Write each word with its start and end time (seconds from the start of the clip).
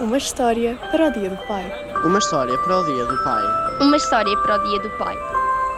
Uma 0.00 0.16
história 0.16 0.78
para 0.90 1.08
o 1.08 1.12
Dia 1.12 1.28
do 1.28 1.36
Pai. 1.46 1.70
Uma 2.06 2.18
história 2.18 2.56
para 2.56 2.80
o 2.80 2.84
Dia 2.86 3.04
do 3.04 3.22
Pai. 3.22 3.42
Uma 3.82 3.96
história 3.98 4.34
para 4.38 4.56
o 4.56 4.64
Dia 4.64 4.80
do 4.80 4.90
Pai. 4.96 5.16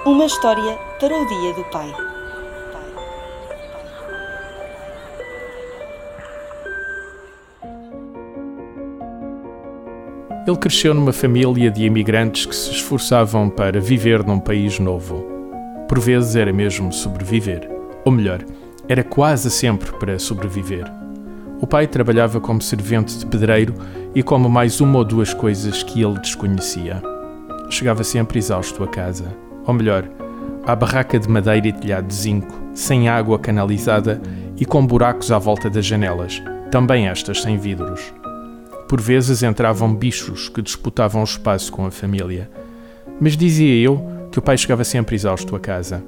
Uma 0.07 0.27
história 0.27 0.79
para 1.01 1.13
o 1.13 1.27
Dia 1.27 1.55
do 1.55 1.65
Pai. 1.65 1.93
Ele 10.47 10.57
cresceu 10.57 10.95
numa 10.95 11.13
família 11.13 11.69
de 11.69 11.85
imigrantes 11.85 12.47
que 12.47 12.55
se 12.55 12.71
esforçavam 12.71 13.51
para 13.51 13.81
viver 13.81 14.25
num 14.25 14.39
país 14.39 14.79
novo. 14.79 15.27
Por 15.89 15.99
vezes 15.99 16.37
era 16.37 16.53
mesmo 16.53 16.93
sobreviver. 16.93 17.69
Ou 18.05 18.13
melhor, 18.13 18.45
era 18.89 19.03
quase 19.03 19.51
sempre 19.51 19.91
para 19.99 20.17
sobreviver. 20.21 21.02
O 21.63 21.67
pai 21.67 21.87
trabalhava 21.87 22.41
como 22.41 22.61
servente 22.61 23.17
de 23.17 23.25
pedreiro 23.25 23.73
e 24.17 24.21
como 24.21 24.49
mais 24.49 24.81
uma 24.81 24.99
ou 24.99 25.05
duas 25.05 25.33
coisas 25.33 25.85
que 25.85 26.03
ele 26.03 26.19
desconhecia. 26.19 27.01
Chegava 27.71 28.03
sempre 28.03 28.41
exausto 28.41 28.83
a 28.83 28.89
casa. 28.89 29.33
Ou 29.65 29.73
melhor, 29.73 30.11
à 30.67 30.75
barraca 30.75 31.21
de 31.21 31.29
madeira 31.29 31.69
e 31.69 31.73
telhado 31.73 32.09
de 32.09 32.15
zinco, 32.17 32.53
sem 32.75 33.09
água 33.09 33.39
canalizada 33.39 34.21
e 34.57 34.67
com 34.67 34.85
buracos 34.85 35.31
à 35.31 35.39
volta 35.39 35.71
das 35.71 35.87
janelas, 35.87 36.43
também 36.69 37.07
estas 37.07 37.41
sem 37.41 37.57
vidros. 37.57 38.13
Por 38.89 39.01
vezes 39.01 39.45
entravam 39.45 39.95
bichos 39.95 40.49
que 40.49 40.61
disputavam 40.61 41.21
o 41.21 41.25
espaço 41.25 41.71
com 41.71 41.87
a 41.87 41.93
família. 41.93 42.51
Mas 43.21 43.37
dizia 43.37 43.73
eu 43.77 44.05
que 44.33 44.39
o 44.41 44.43
pai 44.43 44.59
chegava 44.59 44.83
sempre 44.83 45.15
exausto 45.15 45.55
a 45.55 45.61
casa. 45.61 46.03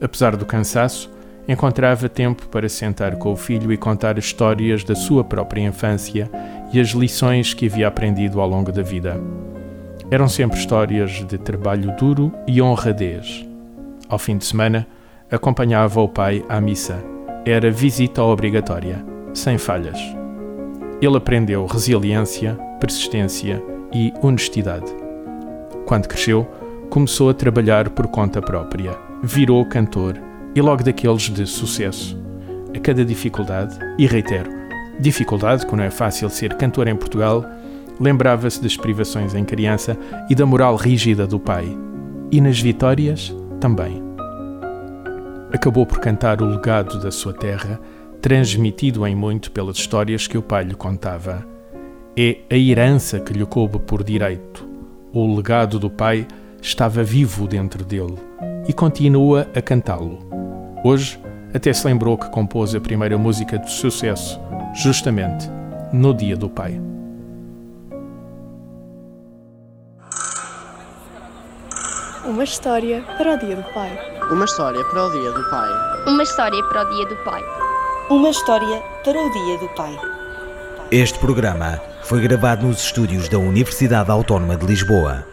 Apesar 0.00 0.36
do 0.36 0.46
cansaço, 0.46 1.10
encontrava 1.48 2.08
tempo 2.08 2.48
para 2.48 2.68
sentar 2.68 3.16
com 3.16 3.32
o 3.32 3.36
filho 3.36 3.72
e 3.72 3.76
contar 3.76 4.18
histórias 4.18 4.84
da 4.84 4.94
sua 4.94 5.24
própria 5.24 5.62
infância 5.62 6.30
e 6.72 6.80
as 6.80 6.88
lições 6.88 7.54
que 7.54 7.66
havia 7.66 7.88
aprendido 7.88 8.40
ao 8.40 8.48
longo 8.48 8.70
da 8.70 8.82
vida. 8.82 9.20
Eram 10.10 10.28
sempre 10.28 10.58
histórias 10.58 11.24
de 11.26 11.38
trabalho 11.38 11.94
duro 11.96 12.32
e 12.46 12.60
honradez. 12.60 13.46
Ao 14.08 14.18
fim 14.18 14.36
de 14.36 14.44
semana, 14.44 14.86
acompanhava 15.30 16.00
o 16.00 16.08
pai 16.08 16.44
à 16.48 16.60
missa. 16.60 17.02
Era 17.44 17.70
visita 17.70 18.22
obrigatória, 18.22 19.04
sem 19.32 19.56
falhas. 19.56 19.98
Ele 21.00 21.16
aprendeu 21.16 21.64
resiliência, 21.66 22.54
persistência 22.78 23.62
e 23.92 24.12
honestidade. 24.22 24.92
Quando 25.86 26.08
cresceu, 26.08 26.46
começou 26.90 27.30
a 27.30 27.34
trabalhar 27.34 27.88
por 27.90 28.08
conta 28.08 28.42
própria. 28.42 28.96
Virou 29.22 29.64
cantor 29.64 30.29
e 30.54 30.60
logo 30.60 30.82
daqueles 30.82 31.22
de 31.22 31.46
sucesso. 31.46 32.18
A 32.74 32.78
cada 32.78 33.04
dificuldade, 33.04 33.78
e 33.98 34.06
reitero, 34.06 34.50
dificuldade 34.98 35.66
que 35.66 35.74
não 35.74 35.84
é 35.84 35.90
fácil 35.90 36.28
ser 36.30 36.54
cantor 36.54 36.88
em 36.88 36.96
Portugal, 36.96 37.44
lembrava-se 37.98 38.62
das 38.62 38.76
privações 38.76 39.34
em 39.34 39.44
criança 39.44 39.96
e 40.28 40.34
da 40.34 40.46
moral 40.46 40.76
rígida 40.76 41.26
do 41.26 41.38
pai. 41.38 41.66
E 42.30 42.40
nas 42.40 42.60
vitórias, 42.60 43.34
também. 43.60 44.02
Acabou 45.52 45.84
por 45.84 45.98
cantar 45.98 46.40
o 46.40 46.46
legado 46.46 47.00
da 47.00 47.10
sua 47.10 47.32
terra 47.32 47.80
transmitido 48.20 49.06
em 49.06 49.14
muito 49.14 49.50
pelas 49.50 49.76
histórias 49.76 50.26
que 50.26 50.38
o 50.38 50.42
pai 50.42 50.64
lhe 50.64 50.74
contava. 50.74 51.44
É 52.16 52.38
a 52.50 52.56
herança 52.56 53.18
que 53.18 53.32
lhe 53.32 53.46
coube 53.46 53.78
por 53.78 54.04
direito. 54.04 54.68
O 55.12 55.34
legado 55.34 55.78
do 55.78 55.90
pai 55.90 56.26
estava 56.60 57.02
vivo 57.02 57.46
dentro 57.46 57.84
dele 57.84 58.16
e 58.68 58.72
continua 58.72 59.48
a 59.54 59.62
cantá-lo. 59.62 60.29
Hoje, 60.82 61.20
até 61.54 61.72
se 61.72 61.86
lembrou 61.86 62.16
que 62.16 62.30
compôs 62.30 62.74
a 62.74 62.80
primeira 62.80 63.18
música 63.18 63.58
de 63.58 63.70
sucesso, 63.70 64.40
justamente 64.74 65.46
no 65.92 66.14
Dia 66.14 66.36
do 66.36 66.48
Pai. 66.48 66.80
Uma 72.24 72.44
história 72.44 73.02
para 73.18 73.34
o 73.34 73.38
Dia 73.38 73.56
do 73.56 73.62
Pai. 73.74 73.90
Uma 74.30 74.44
história 74.44 74.82
para 74.84 75.04
o 75.04 75.10
Dia 75.10 75.32
do 75.32 75.50
Pai. 75.50 75.68
Uma 76.06 76.22
história 76.22 76.62
para 76.64 76.82
o 76.82 76.94
Dia 76.94 77.06
do 77.06 77.16
Pai. 77.24 77.42
Uma 78.08 78.30
história 78.30 78.82
para 79.04 79.18
o 79.18 79.30
Dia 79.30 79.58
do 79.58 79.68
Pai. 79.74 79.98
Este 80.90 81.18
programa 81.18 81.80
foi 82.04 82.22
gravado 82.22 82.66
nos 82.66 82.82
estúdios 82.82 83.28
da 83.28 83.38
Universidade 83.38 84.10
Autónoma 84.10 84.56
de 84.56 84.64
Lisboa. 84.64 85.26